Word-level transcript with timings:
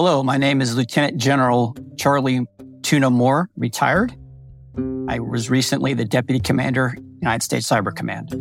Hello, 0.00 0.22
my 0.22 0.36
name 0.36 0.60
is 0.60 0.76
Lieutenant 0.76 1.16
General 1.16 1.74
Charlie 1.96 2.46
Tuna 2.82 3.10
Moore, 3.10 3.50
retired. 3.56 4.14
I 5.08 5.18
was 5.18 5.50
recently 5.50 5.92
the 5.92 6.04
Deputy 6.04 6.38
Commander, 6.38 6.94
United 7.20 7.42
States 7.42 7.68
Cyber 7.68 7.92
Command. 7.92 8.32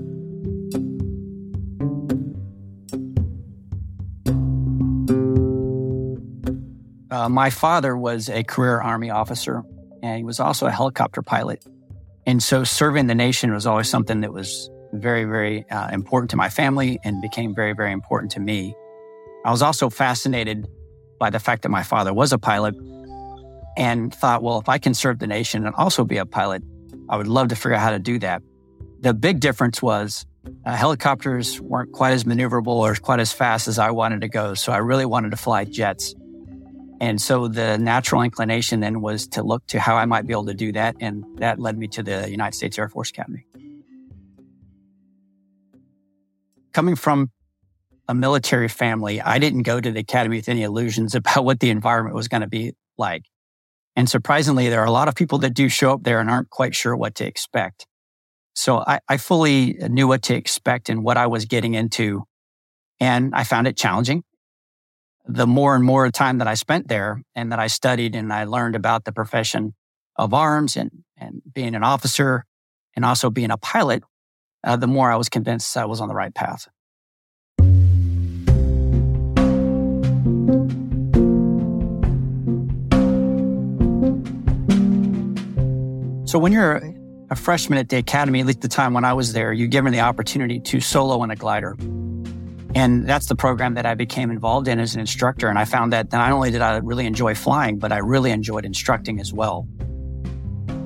Uh, 7.10 7.28
my 7.28 7.50
father 7.50 7.98
was 7.98 8.30
a 8.30 8.44
career 8.44 8.80
Army 8.80 9.10
officer, 9.10 9.64
and 10.04 10.16
he 10.20 10.24
was 10.24 10.40
also 10.40 10.68
a 10.68 10.72
helicopter 10.72 11.24
pilot. 11.24 11.66
And 12.28 12.44
so 12.44 12.66
serving 12.66 13.08
the 13.08 13.16
nation 13.16 13.52
was 13.52 13.66
always 13.66 13.90
something 13.90 14.22
that 14.22 14.32
was 14.32 14.70
very, 14.94 15.24
very 15.24 15.68
uh, 15.72 15.90
important 15.90 16.30
to 16.30 16.38
my 16.38 16.50
family 16.50 17.00
and 17.04 17.20
became 17.20 17.56
very, 17.56 17.74
very 17.74 17.94
important 17.94 18.32
to 18.34 18.40
me. 18.40 18.76
I 19.44 19.50
was 19.50 19.64
also 19.64 19.90
fascinated 19.90 20.68
by 21.20 21.30
the 21.30 21.40
fact 21.40 21.64
that 21.64 21.70
my 21.70 21.84
father 21.84 22.14
was 22.14 22.34
a 22.34 22.38
pilot 22.38 22.76
and 23.78 24.14
thought, 24.14 24.42
well, 24.42 24.60
if 24.60 24.70
I 24.70 24.78
can 24.78 24.94
serve 24.94 25.20
the 25.20 25.28
nation 25.28 25.66
and 25.66 25.76
also 25.76 26.04
be 26.04 26.18
a 26.18 26.26
pilot, 26.26 26.64
I 27.10 27.18
would 27.18 27.28
love 27.28 27.50
to 27.50 27.56
figure 27.56 27.76
out 27.76 27.82
how 27.82 27.92
to 27.92 28.00
do 28.00 28.20
that. 28.20 28.42
The 29.02 29.14
big 29.14 29.40
difference 29.40 29.82
was 29.82 30.26
uh, 30.66 30.76
helicopters 30.76 31.62
weren't 31.62 31.92
quite 31.92 32.12
as 32.12 32.24
maneuverable 32.24 32.68
or 32.68 32.96
quite 32.96 33.20
as 33.20 33.32
fast 33.32 33.68
as 33.68 33.78
I 33.78 33.92
wanted 33.92 34.22
to 34.22 34.28
go. 34.28 34.54
So 34.56 34.72
I 34.72 34.78
really 34.78 35.06
wanted 35.06 35.32
to 35.32 35.38
fly 35.38 35.66
jets. 35.66 36.16
And 37.00 37.22
so 37.22 37.48
the 37.48 37.78
natural 37.78 38.24
inclination 38.24 38.80
then 38.80 39.02
was 39.02 39.28
to 39.30 39.44
look 39.44 39.66
to 39.68 39.80
how 39.80 39.96
I 39.96 40.06
might 40.06 40.26
be 40.26 40.34
able 40.34 40.48
to 40.48 40.56
do 40.56 40.72
that. 40.72 40.96
And 41.00 41.24
that 41.38 41.60
led 41.60 41.78
me 41.78 41.88
to 41.90 42.02
the 42.02 42.30
United 42.30 42.56
States 42.56 42.80
Air 42.80 42.90
Force 42.90 43.12
Academy. 43.12 43.46
Coming 46.74 46.96
from 46.96 47.30
a 48.08 48.16
military 48.16 48.68
family, 48.68 49.22
I 49.22 49.40
didn't 49.40 49.64
go 49.64 49.82
to 49.82 49.92
the 49.92 50.00
academy 50.00 50.38
with 50.38 50.50
any 50.50 50.64
illusions 50.64 51.16
about 51.16 51.46
what 51.46 51.60
the 51.60 51.70
environment 51.70 52.16
was 52.16 52.28
going 52.28 52.42
to 52.42 52.48
be 52.48 52.74
like. 52.98 53.24
And 53.96 54.10
surprisingly, 54.10 54.70
there 54.70 54.82
are 54.82 54.86
a 54.86 54.92
lot 54.92 55.08
of 55.08 55.16
people 55.16 55.40
that 55.40 55.54
do 55.54 55.70
show 55.70 55.92
up 55.92 56.04
there 56.04 56.20
and 56.20 56.30
aren't 56.30 56.50
quite 56.50 56.76
sure 56.76 56.96
what 56.96 57.16
to 57.16 57.26
expect. 57.26 57.88
So 58.54 58.84
I, 58.86 59.00
I 59.10 59.18
fully 59.18 59.78
knew 59.90 60.08
what 60.08 60.24
to 60.24 60.36
expect 60.36 60.90
and 60.90 61.04
what 61.04 61.18
I 61.18 61.28
was 61.28 61.46
getting 61.46 61.74
into. 61.74 62.24
And 63.00 63.34
I 63.36 63.44
found 63.44 63.68
it 63.68 63.78
challenging. 63.78 64.24
The 65.26 65.48
more 65.48 65.76
and 65.76 65.84
more 65.84 66.10
time 66.10 66.38
that 66.38 66.48
I 66.48 66.54
spent 66.54 66.88
there 66.88 67.22
and 67.36 67.52
that 67.52 67.60
I 67.60 67.68
studied 67.68 68.16
and 68.16 68.32
I 68.32 68.46
learned 68.46 68.76
about 68.76 69.06
the 69.06 69.12
profession 69.12 69.74
of 70.16 70.34
arms 70.34 70.76
and, 70.78 70.92
and 71.18 71.42
being 71.54 71.76
an 71.76 71.84
officer 71.84 72.46
and 72.96 73.04
also 73.04 73.30
being 73.30 73.52
a 73.52 73.58
pilot, 73.58 74.04
uh, 74.64 74.76
the 74.76 74.88
more 74.88 75.12
I 75.12 75.16
was 75.16 75.30
convinced 75.30 75.76
I 75.76 75.86
was 75.86 76.02
on 76.02 76.08
the 76.08 76.16
right 76.16 76.34
path. 76.34 76.68
So 86.28 86.38
when 86.40 86.52
you're 86.52 86.94
a 87.30 87.38
freshman 87.38 87.80
at 87.80 87.88
the 87.88 87.96
academy, 87.96 88.42
at 88.42 88.46
least 88.46 88.60
the 88.60 88.68
time 88.68 88.94
when 88.94 89.06
I 89.06 89.14
was 89.14 89.32
there, 89.32 89.54
you're 89.54 89.70
given 89.70 89.94
the 89.94 90.02
opportunity 90.02 90.60
to 90.60 90.82
solo 90.82 91.24
in 91.24 91.32
a 91.32 91.38
glider. 91.38 91.78
And 92.76 93.08
that's 93.08 93.28
the 93.28 93.36
program 93.36 93.76
that 93.76 93.86
I 93.86 93.96
became 93.96 94.30
involved 94.30 94.68
in 94.68 94.78
as 94.78 94.94
an 94.94 95.00
instructor. 95.00 95.48
And 95.48 95.58
I 95.58 95.64
found 95.64 95.94
that 95.94 96.12
not 96.12 96.30
only 96.34 96.52
did 96.52 96.62
I 96.62 96.76
really 96.80 97.06
enjoy 97.06 97.34
flying, 97.34 97.80
but 97.80 97.94
I 97.94 98.00
really 98.00 98.32
enjoyed 98.32 98.66
instructing 98.66 99.22
as 99.22 99.32
well. 99.32 99.70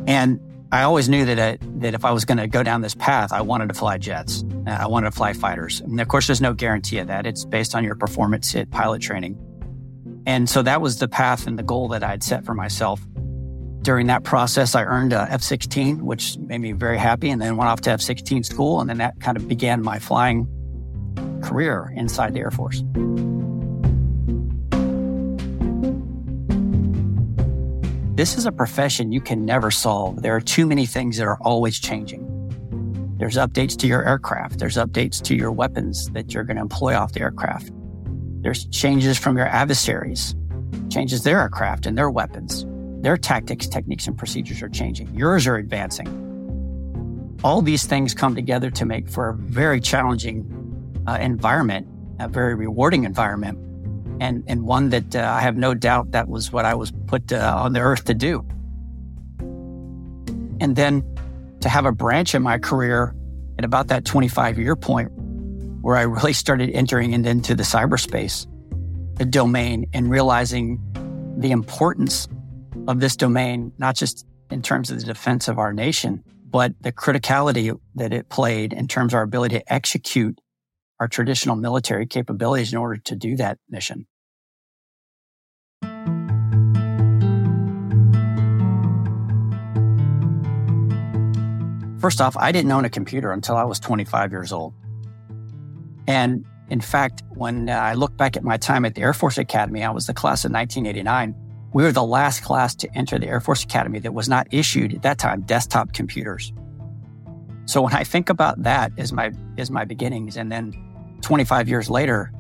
And 0.05 0.39
I 0.71 0.83
always 0.83 1.09
knew 1.09 1.25
that, 1.25 1.39
I, 1.39 1.57
that 1.79 1.95
if 1.95 2.05
I 2.05 2.11
was 2.11 2.23
going 2.23 2.37
to 2.37 2.47
go 2.47 2.61
down 2.61 2.81
this 2.81 2.93
path, 2.93 3.33
I 3.33 3.41
wanted 3.41 3.69
to 3.69 3.73
fly 3.73 3.97
jets. 3.97 4.43
Uh, 4.67 4.77
I 4.81 4.85
wanted 4.85 5.09
to 5.09 5.17
fly 5.17 5.33
fighters. 5.33 5.81
And 5.81 5.99
of 5.99 6.07
course, 6.07 6.27
there's 6.27 6.39
no 6.39 6.53
guarantee 6.53 6.99
of 6.99 7.07
that. 7.07 7.25
It's 7.25 7.45
based 7.45 7.73
on 7.73 7.83
your 7.83 7.95
performance 7.95 8.55
at 8.55 8.69
pilot 8.69 9.01
training. 9.01 9.39
And 10.27 10.47
so 10.47 10.61
that 10.61 10.81
was 10.81 10.99
the 10.99 11.07
path 11.07 11.47
and 11.47 11.57
the 11.57 11.63
goal 11.63 11.87
that 11.87 12.03
I'd 12.03 12.21
set 12.21 12.45
for 12.45 12.53
myself. 12.53 13.01
During 13.81 14.07
that 14.07 14.23
process, 14.23 14.75
I 14.75 14.83
earned 14.83 15.11
a 15.11 15.27
F 15.31 15.41
16, 15.41 16.05
which 16.05 16.37
made 16.37 16.59
me 16.59 16.71
very 16.71 16.99
happy, 16.99 17.31
and 17.31 17.41
then 17.41 17.57
went 17.57 17.69
off 17.69 17.81
to 17.81 17.91
F 17.91 18.01
16 18.01 18.43
school. 18.43 18.79
And 18.79 18.89
then 18.89 18.97
that 18.97 19.19
kind 19.19 19.37
of 19.37 19.47
began 19.47 19.81
my 19.81 19.97
flying 19.97 20.47
career 21.41 21.91
inside 21.95 22.35
the 22.35 22.41
Air 22.41 22.51
Force. 22.51 22.83
This 28.15 28.37
is 28.37 28.45
a 28.45 28.51
profession 28.51 29.11
you 29.11 29.19
can 29.19 29.45
never 29.45 29.71
solve. 29.71 30.21
There 30.21 30.35
are 30.35 30.41
too 30.41 30.67
many 30.67 30.85
things 30.85 31.17
that 31.17 31.25
are 31.25 31.39
always 31.41 31.79
changing. 31.79 32.27
There's 33.17 33.35
updates 33.35 33.75
to 33.77 33.87
your 33.87 34.07
aircraft. 34.07 34.59
There's 34.59 34.77
updates 34.77 35.19
to 35.23 35.35
your 35.35 35.51
weapons 35.51 36.07
that 36.11 36.33
you're 36.33 36.43
going 36.43 36.57
to 36.57 36.61
employ 36.61 36.95
off 36.95 37.13
the 37.13 37.21
aircraft. 37.21 37.71
There's 38.41 38.65
changes 38.67 39.17
from 39.17 39.37
your 39.37 39.47
adversaries, 39.47 40.35
changes 40.91 41.23
their 41.23 41.39
aircraft 41.39 41.87
and 41.87 41.97
their 41.97 42.11
weapons. 42.11 42.65
Their 43.01 43.17
tactics, 43.17 43.67
techniques, 43.67 44.07
and 44.07 44.17
procedures 44.17 44.61
are 44.61 44.69
changing. 44.69 45.13
Yours 45.15 45.47
are 45.47 45.55
advancing. 45.55 46.07
All 47.43 47.61
these 47.61 47.85
things 47.85 48.13
come 48.13 48.35
together 48.35 48.69
to 48.71 48.85
make 48.85 49.09
for 49.09 49.29
a 49.29 49.33
very 49.33 49.81
challenging 49.81 50.45
uh, 51.07 51.17
environment, 51.19 51.87
a 52.19 52.27
very 52.27 52.53
rewarding 52.53 53.03
environment, 53.03 53.57
and, 54.21 54.43
and 54.47 54.63
one 54.65 54.89
that 54.89 55.15
uh, 55.15 55.19
I 55.19 55.41
have 55.41 55.57
no 55.57 55.73
doubt 55.73 56.11
that 56.11 56.27
was 56.27 56.51
what 56.51 56.65
I 56.65 56.75
was 56.75 56.91
put 57.07 57.33
uh, 57.33 57.55
on 57.57 57.73
the 57.73 57.79
earth 57.79 58.05
to 58.05 58.13
do. 58.13 58.45
And 60.59 60.75
then 60.75 61.03
to 61.61 61.69
have 61.69 61.85
a 61.85 61.91
branch 61.91 62.35
in 62.35 62.43
my 62.43 62.59
career 62.59 63.15
at 63.57 63.65
about 63.65 63.87
that 63.87 64.05
25 64.05 64.59
year 64.59 64.75
point 64.75 65.11
where 65.81 65.97
I 65.97 66.03
really 66.03 66.33
started 66.33 66.69
entering 66.71 67.13
into 67.13 67.55
the 67.55 67.63
cyberspace 67.63 68.47
the 69.15 69.25
domain 69.25 69.85
and 69.93 70.09
realizing 70.09 70.79
the 71.37 71.51
importance 71.51 72.27
of 72.87 72.99
this 72.99 73.15
domain, 73.15 73.71
not 73.77 73.95
just 73.95 74.25
in 74.49 74.61
terms 74.61 74.89
of 74.89 74.99
the 74.99 75.05
defense 75.05 75.47
of 75.47 75.57
our 75.57 75.71
nation, 75.73 76.23
but 76.49 76.73
the 76.81 76.91
criticality 76.91 77.77
that 77.95 78.11
it 78.11 78.29
played 78.29 78.73
in 78.73 78.87
terms 78.87 79.13
of 79.13 79.17
our 79.17 79.23
ability 79.23 79.59
to 79.59 79.73
execute 79.73 80.39
our 80.99 81.07
traditional 81.07 81.55
military 81.55 82.05
capabilities 82.05 82.73
in 82.73 82.77
order 82.77 82.97
to 82.97 83.15
do 83.15 83.35
that 83.37 83.57
mission. 83.69 84.05
First 91.99 92.19
off, 92.19 92.35
I 92.37 92.51
didn't 92.51 92.71
own 92.71 92.83
a 92.83 92.89
computer 92.89 93.31
until 93.31 93.55
I 93.55 93.63
was 93.63 93.79
25 93.79 94.31
years 94.31 94.51
old. 94.51 94.73
And 96.07 96.45
In 96.71 96.79
fact, 96.79 97.21
when 97.31 97.67
uh, 97.67 97.73
I 97.73 97.95
look 97.95 98.15
back 98.15 98.37
at 98.37 98.45
my 98.45 98.55
time 98.55 98.85
at 98.85 98.95
the 98.95 99.01
Air 99.01 99.13
Force 99.13 99.37
Academy, 99.37 99.83
I 99.83 99.91
was 99.91 100.07
the 100.07 100.13
class 100.13 100.45
of 100.45 100.53
1989. 100.53 101.35
We 101.73 101.83
were 101.83 101.91
the 101.91 102.03
last 102.03 102.43
class 102.43 102.75
to 102.75 102.97
enter 102.97 103.17
the 103.17 103.27
Air 103.27 103.39
Force 103.39 103.63
Academy 103.63 103.99
that 103.99 104.13
was 104.13 104.27
not 104.27 104.47
issued 104.51 104.93
at 104.93 105.01
that 105.03 105.17
time 105.17 105.41
desktop 105.41 105.93
computers. 105.93 106.51
So 107.65 107.81
when 107.81 107.93
I 107.93 108.03
think 108.03 108.29
about 108.29 108.61
that 108.63 108.91
as 108.97 109.13
my 109.13 109.31
as 109.57 109.71
my 109.71 109.85
beginnings, 109.85 110.35
and 110.35 110.51
then 110.51 110.73
25 111.21 111.69
years 111.69 111.89
later, 111.89 112.31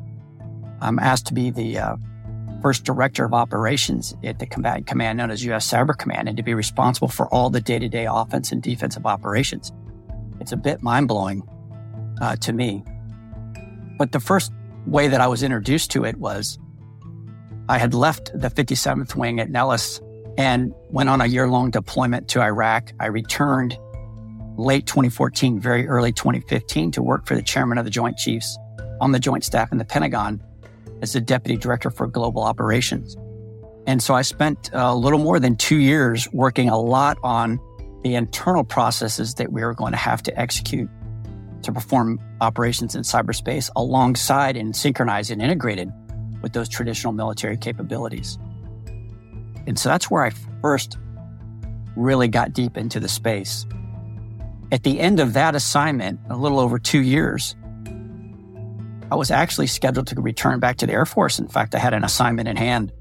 I'm 0.81 0.99
asked 0.99 1.27
to 1.27 1.33
be 1.33 1.51
the 1.51 1.77
uh, 1.77 1.95
first 2.61 2.83
director 2.83 3.23
of 3.23 3.33
operations 3.33 4.13
at 4.23 4.39
the 4.39 4.45
combatant 4.45 4.87
command 4.87 5.17
known 5.17 5.31
as 5.31 5.43
U.S. 5.45 5.69
Cyber 5.69 5.97
Command, 5.97 6.27
and 6.27 6.35
to 6.37 6.43
be 6.43 6.53
responsible 6.53 7.07
for 7.07 7.27
all 7.33 7.49
the 7.49 7.61
day-to-day 7.61 8.07
offense 8.09 8.51
and 8.51 8.61
defensive 8.61 9.05
operations. 9.05 9.71
It's 10.39 10.51
a 10.51 10.57
bit 10.57 10.81
mind-blowing 10.81 11.47
uh, 12.19 12.35
to 12.37 12.51
me. 12.51 12.83
But 13.97 14.11
the 14.11 14.19
first 14.19 14.51
way 14.85 15.07
that 15.07 15.21
I 15.21 15.27
was 15.27 15.43
introduced 15.43 15.91
to 15.91 16.03
it 16.03 16.17
was 16.17 16.59
I 17.71 17.77
had 17.77 17.93
left 17.93 18.31
the 18.33 18.49
57th 18.49 19.15
Wing 19.15 19.39
at 19.39 19.49
Nellis 19.49 20.01
and 20.37 20.73
went 20.89 21.07
on 21.07 21.21
a 21.21 21.25
year-long 21.25 21.71
deployment 21.71 22.27
to 22.31 22.41
Iraq. 22.41 22.91
I 22.99 23.05
returned 23.05 23.79
late 24.57 24.85
2014, 24.87 25.57
very 25.57 25.87
early 25.87 26.11
2015 26.11 26.91
to 26.91 27.01
work 27.01 27.25
for 27.25 27.33
the 27.33 27.41
chairman 27.41 27.77
of 27.77 27.85
the 27.85 27.89
Joint 27.89 28.17
Chiefs 28.17 28.57
on 28.99 29.13
the 29.13 29.19
Joint 29.19 29.45
Staff 29.45 29.71
in 29.71 29.77
the 29.77 29.85
Pentagon 29.85 30.43
as 31.01 31.13
the 31.13 31.21
deputy 31.21 31.57
director 31.57 31.89
for 31.89 32.07
global 32.07 32.43
operations. 32.43 33.15
And 33.87 34.03
so 34.03 34.15
I 34.15 34.23
spent 34.23 34.69
a 34.73 34.93
little 34.93 35.19
more 35.19 35.39
than 35.39 35.55
two 35.55 35.77
years 35.77 36.27
working 36.33 36.67
a 36.67 36.77
lot 36.77 37.19
on 37.23 37.57
the 38.03 38.15
internal 38.15 38.65
processes 38.65 39.35
that 39.35 39.53
we 39.53 39.63
were 39.63 39.73
going 39.73 39.93
to 39.93 39.97
have 39.97 40.21
to 40.23 40.37
execute 40.37 40.89
to 41.63 41.71
perform 41.71 42.19
operations 42.41 42.95
in 42.95 43.03
cyberspace 43.03 43.69
alongside 43.77 44.57
and 44.57 44.75
synchronized 44.75 45.31
and 45.31 45.41
integrated 45.41 45.89
with 46.41 46.53
those 46.53 46.69
traditional 46.69 47.13
military 47.13 47.57
capabilities. 47.57 48.37
And 49.67 49.77
so 49.77 49.89
that's 49.89 50.09
where 50.09 50.23
I 50.23 50.31
first 50.61 50.97
really 51.95 52.27
got 52.27 52.53
deep 52.53 52.77
into 52.77 52.99
the 52.99 53.07
space. 53.07 53.65
At 54.71 54.83
the 54.83 54.99
end 54.99 55.19
of 55.19 55.33
that 55.33 55.55
assignment, 55.55 56.19
a 56.29 56.37
little 56.37 56.59
over 56.59 56.79
two 56.79 57.01
years, 57.01 57.55
I 59.11 59.15
was 59.15 59.29
actually 59.29 59.67
scheduled 59.67 60.07
to 60.07 60.21
return 60.21 60.59
back 60.59 60.77
to 60.77 60.87
the 60.87 60.93
Air 60.93 61.05
Force. 61.05 61.37
In 61.37 61.49
fact, 61.49 61.75
I 61.75 61.79
had 61.79 61.93
an 61.93 62.03
assignment 62.03 62.47
in 62.47 62.55
hand. 62.55 62.93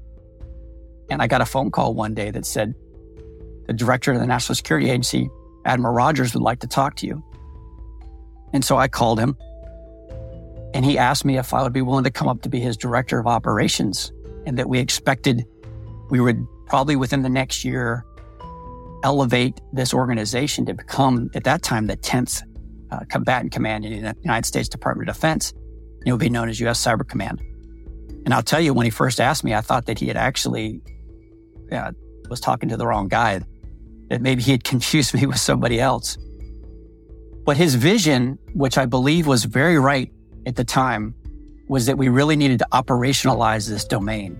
And 1.09 1.21
I 1.21 1.27
got 1.27 1.41
a 1.41 1.45
phone 1.45 1.71
call 1.71 1.93
one 1.93 2.13
day 2.13 2.31
that 2.31 2.45
said, 2.45 2.75
the 3.67 3.73
director 3.73 4.11
of 4.11 4.19
the 4.19 4.27
National 4.27 4.55
Security 4.55 4.89
Agency, 4.89 5.29
Admiral 5.65 5.93
Rogers, 5.93 6.33
would 6.33 6.43
like 6.43 6.59
to 6.59 6.67
talk 6.67 6.95
to 6.97 7.07
you. 7.07 7.23
And 8.53 8.65
so 8.65 8.77
I 8.77 8.89
called 8.89 9.19
him 9.19 9.37
and 10.73 10.85
he 10.85 10.97
asked 10.97 11.25
me 11.25 11.37
if 11.37 11.53
I 11.53 11.63
would 11.63 11.73
be 11.73 11.81
willing 11.81 12.03
to 12.03 12.11
come 12.11 12.27
up 12.27 12.41
to 12.43 12.49
be 12.49 12.59
his 12.59 12.77
director 12.77 13.19
of 13.19 13.27
operations 13.27 14.11
and 14.45 14.57
that 14.57 14.69
we 14.69 14.79
expected 14.79 15.45
we 16.09 16.19
would 16.19 16.45
probably 16.67 16.95
within 16.95 17.21
the 17.21 17.29
next 17.29 17.63
year 17.63 18.05
elevate 19.03 19.59
this 19.73 19.93
organization 19.93 20.65
to 20.65 20.73
become 20.73 21.29
at 21.35 21.43
that 21.43 21.63
time 21.63 21.87
the 21.87 21.97
10th 21.97 22.43
uh, 22.91 22.99
combatant 23.09 23.51
command 23.51 23.85
in 23.85 24.03
the 24.03 24.15
United 24.21 24.45
States 24.45 24.69
Department 24.69 25.09
of 25.09 25.15
Defense 25.15 25.53
it 26.05 26.11
would 26.11 26.19
be 26.19 26.29
known 26.29 26.49
as 26.49 26.59
U.S. 26.61 26.83
Cyber 26.83 27.07
Command. 27.07 27.41
And 28.25 28.33
I'll 28.33 28.43
tell 28.43 28.61
you, 28.61 28.73
when 28.73 28.85
he 28.85 28.89
first 28.89 29.19
asked 29.19 29.43
me, 29.43 29.53
I 29.53 29.61
thought 29.61 29.85
that 29.85 29.99
he 29.99 30.07
had 30.07 30.17
actually 30.17 30.81
uh, 31.71 31.91
was 32.29 32.39
talking 32.39 32.69
to 32.69 32.77
the 32.77 32.87
wrong 32.87 33.07
guy, 33.07 33.41
that 34.09 34.21
maybe 34.21 34.41
he 34.41 34.51
had 34.51 34.63
confused 34.73 35.13
me 35.13 35.25
with 35.25 35.39
somebody 35.39 35.79
else. 35.79 36.17
But 37.43 37.57
his 37.57 37.75
vision, 37.75 38.37
which 38.53 38.77
I 38.77 38.85
believe 38.85 39.25
was 39.27 39.45
very 39.45 39.79
right 39.79 40.11
at 40.45 40.55
the 40.55 40.63
time, 40.63 41.15
was 41.67 41.85
that 41.85 41.97
we 41.97 42.09
really 42.09 42.35
needed 42.35 42.59
to 42.59 42.67
operationalize 42.71 43.69
this 43.69 43.85
domain. 43.85 44.39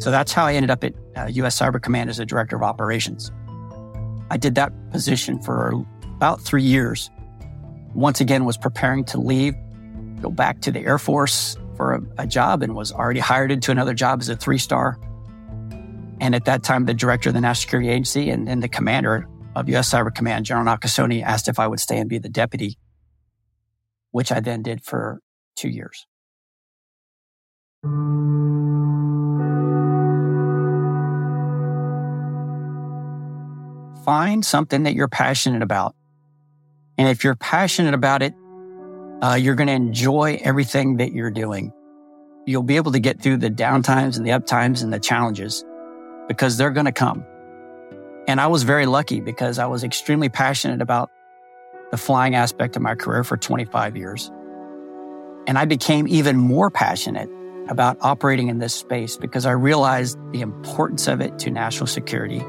So 0.00 0.10
that's 0.10 0.32
how 0.32 0.46
I 0.46 0.54
ended 0.54 0.70
up 0.70 0.82
at 0.82 0.94
uh, 1.16 1.26
U.S. 1.26 1.58
Cyber 1.58 1.80
Command 1.80 2.10
as 2.10 2.18
a 2.18 2.26
director 2.26 2.56
of 2.56 2.62
operations. 2.62 3.30
I 4.30 4.36
did 4.36 4.54
that 4.54 4.72
position 4.90 5.40
for 5.40 5.84
about 6.16 6.40
three 6.40 6.62
years. 6.62 7.10
Once 7.94 8.20
again, 8.20 8.44
was 8.44 8.56
preparing 8.56 9.04
to 9.06 9.18
leave 9.18 9.54
go 10.20 10.30
back 10.30 10.60
to 10.60 10.70
the 10.70 10.80
Air 10.80 10.98
Force 10.98 11.56
for 11.76 11.94
a, 11.94 12.02
a 12.18 12.26
job 12.26 12.62
and 12.62 12.74
was 12.74 12.92
already 12.92 13.20
hired 13.20 13.50
into 13.50 13.70
another 13.70 13.94
job 13.94 14.20
as 14.20 14.28
a 14.28 14.36
three 14.36 14.58
star. 14.58 14.98
And 16.20 16.34
at 16.34 16.44
that 16.44 16.62
time, 16.62 16.84
the 16.84 16.94
director 16.94 17.30
of 17.30 17.34
the 17.34 17.40
National 17.40 17.62
Security 17.62 17.88
Agency 17.88 18.30
and, 18.30 18.48
and 18.48 18.62
the 18.62 18.68
commander 18.68 19.26
of 19.56 19.68
U.S. 19.70 19.90
Cyber 19.90 20.14
Command, 20.14 20.44
General 20.44 20.66
Nakasone, 20.66 21.22
asked 21.22 21.48
if 21.48 21.58
I 21.58 21.66
would 21.66 21.80
stay 21.80 21.98
and 21.98 22.08
be 22.08 22.18
the 22.18 22.28
deputy, 22.28 22.76
which 24.10 24.32
I 24.32 24.40
then 24.40 24.62
did 24.62 24.82
for 24.82 25.20
two 25.56 25.68
years. 25.68 26.06
Find 34.04 34.44
something 34.44 34.84
that 34.84 34.94
you're 34.94 35.08
passionate 35.08 35.62
about. 35.62 35.94
And 36.98 37.08
if 37.08 37.24
you're 37.24 37.36
passionate 37.36 37.94
about 37.94 38.22
it, 38.22 38.34
uh, 39.22 39.34
you're 39.34 39.54
going 39.54 39.68
to 39.68 39.74
enjoy 39.74 40.40
everything 40.42 40.96
that 40.98 41.12
you're 41.12 41.30
doing. 41.30 41.72
You'll 42.46 42.62
be 42.62 42.76
able 42.76 42.92
to 42.92 42.98
get 42.98 43.22
through 43.22 43.38
the 43.38 43.50
downtimes 43.50 44.16
and 44.16 44.26
the 44.26 44.30
uptimes 44.30 44.82
and 44.82 44.92
the 44.92 44.98
challenges 44.98 45.64
because 46.28 46.56
they're 46.56 46.70
going 46.70 46.86
to 46.86 46.92
come. 46.92 47.24
And 48.26 48.40
I 48.40 48.46
was 48.46 48.62
very 48.62 48.86
lucky 48.86 49.20
because 49.20 49.58
I 49.58 49.66
was 49.66 49.84
extremely 49.84 50.28
passionate 50.28 50.82
about 50.82 51.10
the 51.90 51.96
flying 51.96 52.34
aspect 52.34 52.76
of 52.76 52.82
my 52.82 52.94
career 52.94 53.24
for 53.24 53.36
25 53.36 53.96
years. 53.96 54.30
And 55.46 55.58
I 55.58 55.64
became 55.64 56.06
even 56.06 56.36
more 56.36 56.70
passionate 56.70 57.28
about 57.68 57.96
operating 58.00 58.48
in 58.48 58.58
this 58.58 58.74
space 58.74 59.16
because 59.16 59.46
I 59.46 59.52
realized 59.52 60.18
the 60.32 60.40
importance 60.40 61.08
of 61.08 61.20
it 61.20 61.38
to 61.40 61.50
national 61.50 61.86
security. 61.86 62.42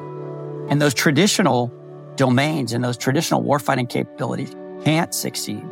And 0.69 0.81
those 0.81 0.93
traditional 0.93 1.71
domains 2.15 2.73
and 2.73 2.83
those 2.83 2.97
traditional 2.97 3.43
warfighting 3.43 3.89
capabilities 3.89 4.55
can't 4.83 5.13
succeed 5.13 5.63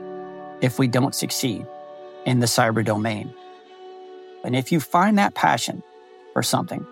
if 0.61 0.79
we 0.79 0.87
don't 0.87 1.15
succeed 1.15 1.65
in 2.25 2.39
the 2.39 2.45
cyber 2.45 2.83
domain. 2.83 3.33
And 4.43 4.55
if 4.55 4.71
you 4.71 4.79
find 4.79 5.17
that 5.17 5.33
passion 5.33 5.83
for 6.33 6.43
something, 6.43 6.85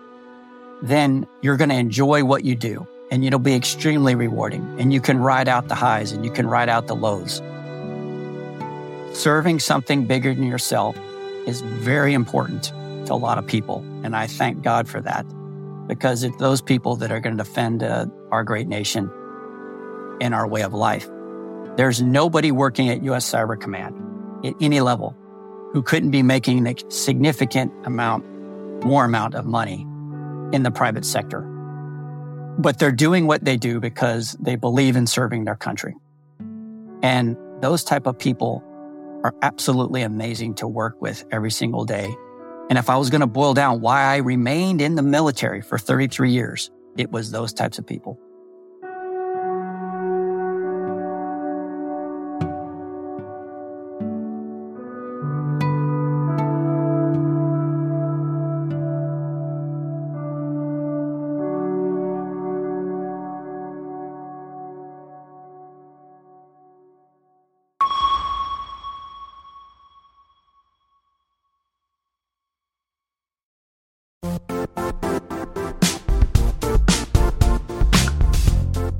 then 0.82 1.26
you're 1.42 1.56
going 1.56 1.70
to 1.70 1.76
enjoy 1.76 2.24
what 2.24 2.44
you 2.44 2.54
do 2.54 2.86
and 3.10 3.24
it'll 3.24 3.38
be 3.38 3.54
extremely 3.54 4.14
rewarding 4.14 4.76
and 4.78 4.92
you 4.92 5.00
can 5.00 5.18
ride 5.18 5.48
out 5.48 5.68
the 5.68 5.74
highs 5.74 6.12
and 6.12 6.24
you 6.24 6.30
can 6.30 6.46
ride 6.46 6.68
out 6.68 6.86
the 6.86 6.96
lows. 6.96 7.42
Serving 9.16 9.58
something 9.58 10.06
bigger 10.06 10.34
than 10.34 10.44
yourself 10.44 10.96
is 11.46 11.60
very 11.62 12.12
important 12.12 12.64
to 13.06 13.12
a 13.12 13.16
lot 13.16 13.38
of 13.38 13.46
people. 13.46 13.84
And 14.04 14.14
I 14.14 14.26
thank 14.26 14.62
God 14.62 14.88
for 14.88 15.00
that 15.00 15.26
because 15.86 16.22
it's 16.22 16.36
those 16.36 16.60
people 16.60 16.96
that 16.96 17.10
are 17.10 17.20
going 17.20 17.36
to 17.36 17.42
defend 17.42 17.82
uh, 17.82 18.06
our 18.30 18.44
great 18.44 18.68
nation 18.68 19.10
and 20.20 20.34
our 20.34 20.46
way 20.46 20.62
of 20.62 20.74
life. 20.74 21.08
There's 21.76 22.02
nobody 22.02 22.50
working 22.50 22.90
at 22.90 23.02
U.S. 23.04 23.30
Cyber 23.30 23.58
Command 23.58 23.96
at 24.44 24.54
any 24.60 24.80
level 24.80 25.16
who 25.72 25.82
couldn't 25.82 26.10
be 26.10 26.22
making 26.22 26.66
a 26.66 26.74
significant 26.88 27.72
amount, 27.86 28.24
more 28.84 29.04
amount 29.04 29.34
of 29.34 29.46
money 29.46 29.86
in 30.52 30.62
the 30.62 30.70
private 30.70 31.04
sector. 31.04 31.57
But 32.58 32.78
they're 32.78 32.92
doing 32.92 33.26
what 33.26 33.44
they 33.44 33.56
do 33.56 33.80
because 33.80 34.36
they 34.40 34.56
believe 34.56 34.96
in 34.96 35.06
serving 35.06 35.44
their 35.44 35.56
country. 35.56 35.94
And 37.02 37.36
those 37.60 37.84
type 37.84 38.06
of 38.06 38.18
people 38.18 38.64
are 39.24 39.34
absolutely 39.42 40.02
amazing 40.02 40.54
to 40.54 40.66
work 40.66 41.00
with 41.00 41.24
every 41.30 41.50
single 41.50 41.84
day. 41.84 42.14
And 42.68 42.78
if 42.78 42.90
I 42.90 42.96
was 42.96 43.10
going 43.10 43.20
to 43.20 43.26
boil 43.26 43.54
down 43.54 43.80
why 43.80 44.02
I 44.02 44.16
remained 44.16 44.80
in 44.80 44.94
the 44.94 45.02
military 45.02 45.62
for 45.62 45.78
33 45.78 46.32
years, 46.32 46.70
it 46.96 47.10
was 47.10 47.30
those 47.30 47.52
types 47.52 47.78
of 47.78 47.86
people. 47.86 48.18